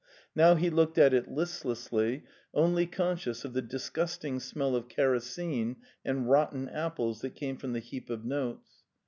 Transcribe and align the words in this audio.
Now 0.35 0.55
he 0.55 0.71
looked 0.71 0.97
at 0.97 1.13
it 1.13 1.29
list 1.29 1.61
lessly, 1.63 2.23
only 2.55 2.87
conscious 2.87 3.45
of 3.45 3.53
the 3.53 3.61
disgusting 3.61 4.39
smell 4.39 4.75
of 4.75 4.87
kero 4.87 5.21
sene 5.21 5.75
and 6.03 6.27
rotten 6.27 6.67
apples 6.69 7.21
that 7.21 7.35
came 7.35 7.55
from 7.57 7.73
the 7.73 7.79
heap 7.79 8.09
of 8.09 8.25
notes. 8.25 8.81